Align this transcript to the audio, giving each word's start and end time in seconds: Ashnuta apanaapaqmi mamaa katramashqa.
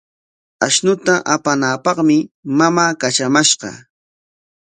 Ashnuta 0.67 1.13
apanaapaqmi 1.33 2.17
mamaa 2.57 2.89
katramashqa. 3.01 3.69